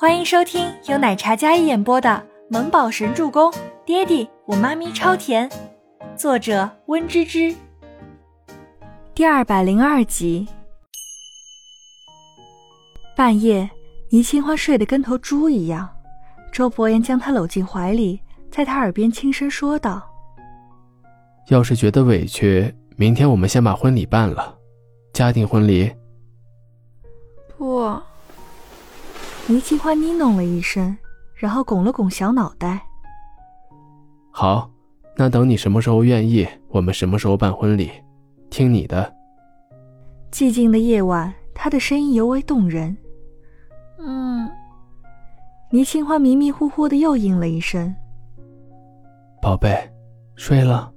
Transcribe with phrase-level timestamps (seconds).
[0.00, 2.08] 欢迎收听由奶茶嘉一演播的
[2.48, 3.50] 《萌宝神助攻》，
[3.84, 5.50] 爹地我妈咪超甜，
[6.16, 7.52] 作者温芝芝。
[9.12, 10.46] 第二百零二集。
[13.16, 13.68] 半夜，
[14.10, 15.88] 倪清欢睡得跟头猪一样，
[16.52, 18.20] 周伯言将她搂进怀里，
[18.52, 20.08] 在她耳边轻声说道
[21.50, 24.56] ：“要是觉得委屈，明天我们先把婚礼办了，
[25.12, 25.92] 家庭婚礼。”
[27.58, 28.00] 不。
[29.50, 30.94] 倪清欢呢哝了一声，
[31.34, 32.86] 然后拱了拱小脑袋。
[34.30, 34.70] 好，
[35.16, 37.90] 那等你什么时候愿意，我们什么时候办婚礼，
[38.50, 39.10] 听你的。
[40.30, 42.94] 寂静的夜晚，他的声音尤为动人。
[43.98, 44.46] 嗯。
[45.70, 47.94] 倪清欢迷迷糊糊的又应了一声。
[49.40, 49.90] 宝贝，
[50.36, 50.92] 睡了？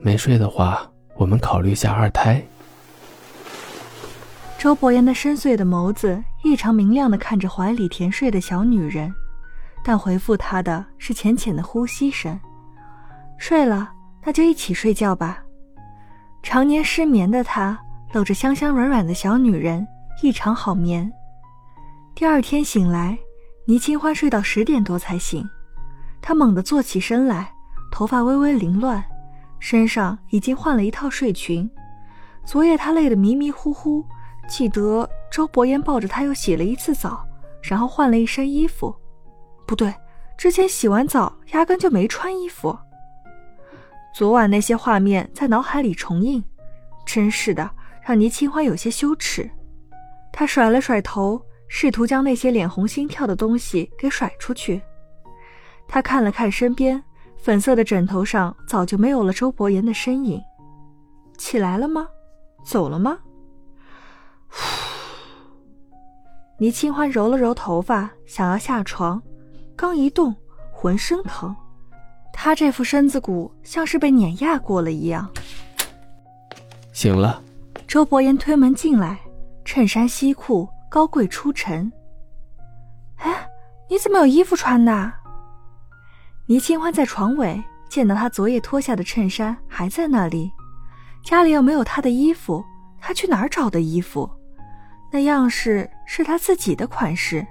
[0.00, 2.42] 没睡的话，我们考虑下二胎。
[4.64, 9.14] 周伯言的深邃的眸子异常明亮的看着怀里甜睡的小女人，
[9.84, 12.40] 但回复他的是浅浅的呼吸声。
[13.36, 13.92] 睡了，
[14.24, 15.44] 那就一起睡觉吧。
[16.42, 17.78] 常年失眠的他
[18.14, 19.86] 搂着香香软软的小女人，
[20.22, 21.12] 异常好眠。
[22.14, 23.18] 第二天醒来，
[23.66, 25.46] 倪清欢睡到十点多才醒，
[26.22, 27.52] 她猛地坐起身来，
[27.92, 29.04] 头发微微凌乱，
[29.58, 31.70] 身上已经换了一套睡裙。
[32.46, 34.02] 昨夜她累得迷迷糊糊。
[34.48, 37.26] 记得周伯言抱着她又洗了一次澡，
[37.62, 38.94] 然后换了一身衣服。
[39.66, 39.92] 不对，
[40.36, 42.76] 之前洗完澡压根就没穿衣服。
[44.14, 46.42] 昨晚那些画面在脑海里重映，
[47.04, 47.68] 真是的，
[48.02, 49.50] 让倪清欢有些羞耻。
[50.32, 54.80] 他甩了甩头，试图将那些脸红心跳的东西给甩出去。
[55.88, 57.02] 他看了看身边
[57.36, 60.40] 粉色的枕头上，早就没有了周伯言的身影。
[61.36, 62.06] 起来了吗？
[62.64, 63.18] 走了吗？
[66.64, 69.22] 倪清欢揉了揉头发，想要下床，
[69.76, 70.34] 刚一动，
[70.72, 71.54] 浑身疼。
[72.32, 75.28] 她这副身子骨像是被碾压过了一样。
[76.90, 77.42] 醒了。
[77.86, 79.20] 周伯言推门进来，
[79.62, 81.92] 衬衫西裤，高贵出尘。
[83.16, 83.46] 哎，
[83.90, 85.12] 你怎么有衣服穿的？
[86.46, 90.50] 倪清欢在床尾见到他昨夜脱下的衬衫还在那里，
[91.22, 92.64] 家里又没有他的衣服，
[92.98, 94.30] 他去哪儿找的衣服？
[95.14, 97.46] 那样式是他自己的款式。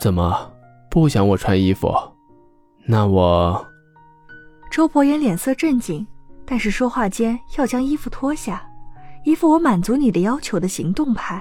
[0.00, 0.52] 怎么
[0.90, 1.94] 不想我穿衣服？
[2.84, 3.64] 那我……
[4.68, 6.04] 周伯言脸色正经，
[6.44, 8.68] 但是说话间要将衣服脱下，
[9.22, 11.40] 一副我满足你的要求的行动派。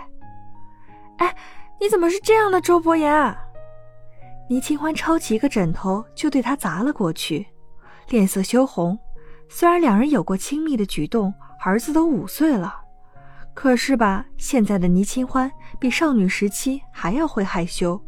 [1.18, 1.36] 哎，
[1.82, 3.36] 你怎么是这样的，周伯言？
[4.48, 7.48] 倪清欢抄起一个枕头就对他砸了过去，
[8.10, 8.96] 脸色羞红。
[9.50, 11.34] 虽然两人有过亲密的举动，
[11.66, 12.82] 儿子都五岁了。
[13.60, 18.00] 可是吧，现在的倪清欢比少女时期还要会害羞，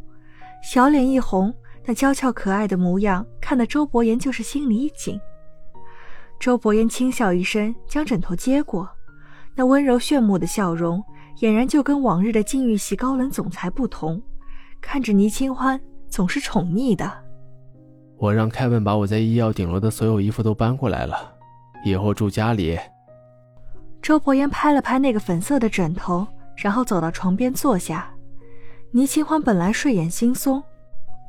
[0.62, 1.52] 小脸一红，
[1.88, 5.20] 那娇俏可爱的模样，看得周伯言就是心里一紧。
[6.40, 8.88] 周伯言轻笑一声，将枕头接过，
[9.56, 11.04] 那温柔炫目的笑容，
[11.40, 14.22] 俨然就跟往日的禁欲系高冷总裁不同，
[14.80, 17.12] 看着倪清欢总是宠溺的。
[18.20, 21.34] 我让凯文把我在医药顶楼的所有衣服都搬过来了，
[21.84, 22.78] 以后住家里。
[24.02, 28.10] 周伯言拍了拍那个粉色的枕头，然后走到床边坐下。
[28.92, 30.64] 倪清欢本来睡眼惺忪，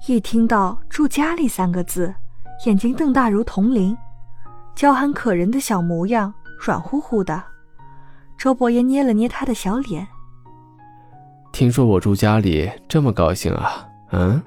[0.07, 2.15] 一听到“住家里”三个字，
[2.65, 3.97] 眼睛瞪大如铜铃，
[4.75, 7.43] 娇憨可人的小模样，软乎乎的。
[8.39, 10.09] 周伯言捏了捏她的小脸，
[11.53, 13.87] 听说我住家里这么高兴啊？
[14.13, 14.43] 嗯，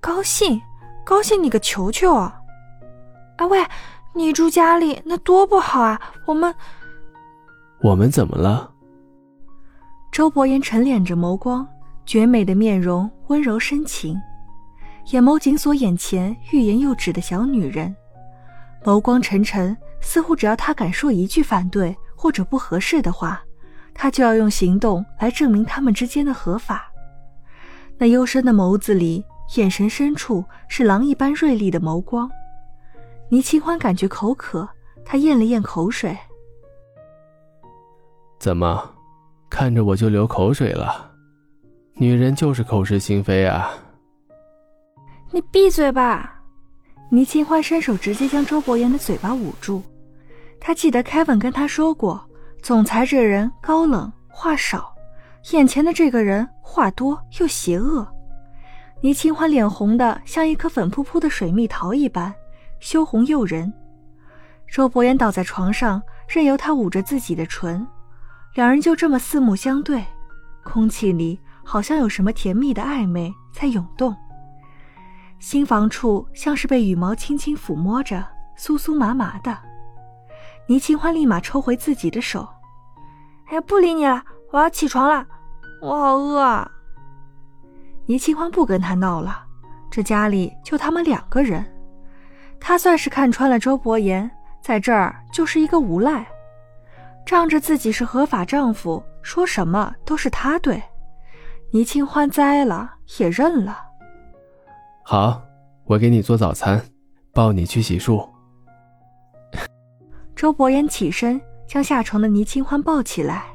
[0.00, 0.60] 高兴，
[1.02, 2.38] 高兴你个球球啊！
[3.38, 3.64] 啊喂，
[4.12, 5.98] 你住家里那多不好啊！
[6.26, 6.54] 我们。
[7.82, 8.70] 我们怎么了？
[10.10, 11.66] 周伯言沉敛着眸光，
[12.06, 14.18] 绝美的面容温柔深情，
[15.12, 17.94] 眼眸紧锁眼前欲言又止的小女人，
[18.82, 23.42] 眸光沉沉，似乎只要他敢说一句反对或者不合适的话，
[23.92, 26.90] 他就要用行动来证明他们之间的合法。
[27.98, 29.22] 那幽深的眸子里，
[29.56, 32.30] 眼神深处是狼一般锐利的眸光。
[33.28, 34.66] 倪清欢感觉口渴，
[35.04, 36.16] 他咽了咽口水。
[38.46, 38.94] 怎么，
[39.50, 41.10] 看着我就流口水了？
[41.94, 43.72] 女人就是口是心非啊！
[45.32, 46.40] 你闭嘴吧！
[47.10, 49.82] 倪清欢伸手直接将周伯言的嘴巴捂住。
[50.60, 52.24] 他记得凯文跟他说过，
[52.62, 54.94] 总裁这人高冷话少，
[55.50, 58.06] 眼前的这个人话多又邪恶。
[59.00, 62.32] 倪清欢脸红的像一颗粉扑扑的水蜜桃一般，
[62.78, 63.72] 羞红诱人。
[64.68, 67.84] 周伯言倒在床上，任由他捂着自己的唇。
[68.56, 70.02] 两人就这么四目相对，
[70.64, 74.16] 空气里好像有什么甜蜜的暧昧在涌动。
[75.38, 78.26] 心房处像是被羽毛轻轻抚摸着，
[78.56, 79.54] 酥酥麻麻的。
[80.68, 82.48] 倪清欢立马抽回自己的手，
[83.48, 85.26] 哎呀，不理你了，我要起床了，
[85.82, 86.66] 我好饿啊。
[88.06, 89.44] 倪清欢不跟他闹了，
[89.90, 91.62] 这家里就他们两个人，
[92.58, 94.30] 他算是看穿了周伯言
[94.62, 96.26] 在这儿就是一个无赖，
[97.26, 100.80] 仗着自己是合法丈夫，说什么都是他对。
[101.72, 102.88] 倪清欢栽了
[103.18, 103.76] 也认了。
[105.04, 105.42] 好，
[105.84, 106.80] 我给你做早餐，
[107.34, 108.26] 抱你去洗漱。
[110.36, 113.46] 周伯言起身，将下床的倪清欢抱起来，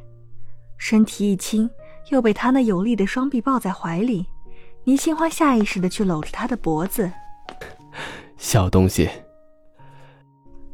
[0.78, 1.70] 身体一轻，
[2.10, 4.28] 又被他那有力的双臂抱在怀里。
[4.84, 7.10] 倪清欢下意识的去搂着他的脖子，
[8.36, 9.10] 小东西。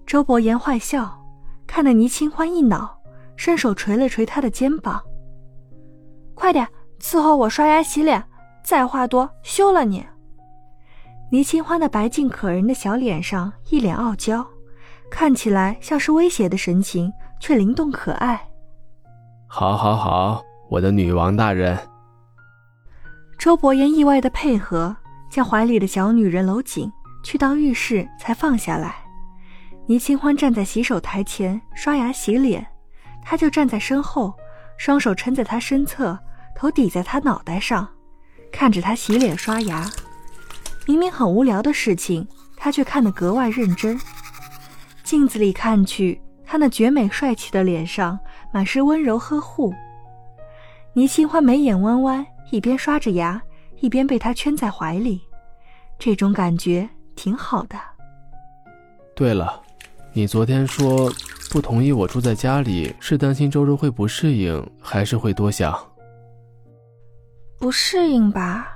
[0.05, 1.16] 周伯言坏笑，
[1.77, 2.97] 看得倪清欢一恼，
[3.35, 4.99] 伸手捶了捶他的肩膀
[6.33, 6.67] ：“快点
[6.99, 8.23] 伺候我刷牙洗脸，
[8.63, 10.03] 再话多休了你。”
[11.29, 14.43] 倪清欢的白净可人的小脸上一脸傲娇。
[15.11, 18.49] 看起来像是威胁的神情，却灵动可爱。
[19.45, 20.41] 好，好，好，
[20.71, 21.77] 我的女王大人。
[23.37, 24.97] 周伯言意外的配合，
[25.29, 26.91] 将怀里的小女人搂紧，
[27.23, 28.95] 去到浴室才放下来。
[29.89, 32.65] 倪清欢站在洗手台前刷牙洗脸，
[33.23, 34.33] 他就站在身后，
[34.77, 36.19] 双手撑在他身侧，
[36.53, 37.87] 头抵在他脑袋上，
[38.51, 39.89] 看着他洗脸刷牙。
[40.85, 43.97] 明明很无聊的事情，他却看得格外认真。
[45.03, 48.19] 镜子里看去，他那绝美帅气的脸上
[48.51, 49.73] 满是温柔呵护。
[50.91, 53.41] 倪清欢眉眼弯弯，一边刷着牙，
[53.79, 55.21] 一边被他圈在怀里，
[55.97, 57.79] 这种感觉挺好的。
[59.15, 59.63] 对了，
[60.17, 61.13] 你昨天说
[61.51, 65.71] 不同意我住在家里，是担心周周会不适应，还是会多想？
[67.59, 68.67] 不适应吧？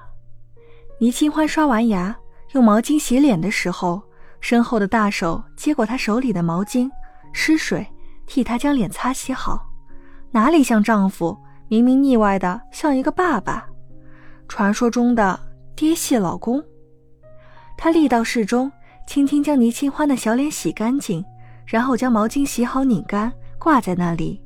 [0.99, 2.15] 倪清欢刷完牙，
[2.51, 3.99] 用毛巾洗脸的时候。
[4.39, 6.87] 身后的大手接过她手里的毛巾，
[7.33, 7.87] 湿水，
[8.27, 9.67] 替她将脸擦洗好。
[10.29, 11.35] 哪里像丈夫，
[11.67, 13.67] 明明腻歪的像一个爸爸，
[14.47, 15.39] 传说中的
[15.75, 16.63] 爹系老公。
[17.79, 18.71] 他力道适中，
[19.07, 21.25] 轻轻将倪清欢的小脸洗干净，
[21.71, 24.43] 然后将毛巾洗好拧干，挂在那里。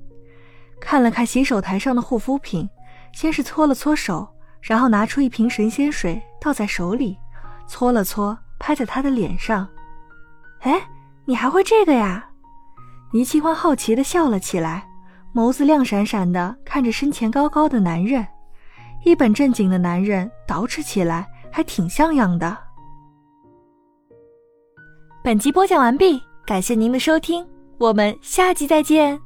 [0.79, 2.69] 看了看洗手台上的护肤品，
[3.13, 4.27] 先是搓了搓手，
[4.61, 7.17] 然后拿出一瓶神仙水倒在手里，
[7.67, 9.67] 搓了搓，拍在他的脸上。
[10.59, 10.79] 哎，
[11.25, 12.29] 你还会这个呀？
[13.11, 14.87] 倪清欢好奇的笑了起来，
[15.33, 18.23] 眸子亮闪闪的看着身前高高的男人，
[19.03, 22.55] 一本正经的男人，捯饬起来还挺像样的。
[25.23, 27.43] 本集播讲完毕，感谢您的收听，
[27.79, 29.24] 我们下集再见。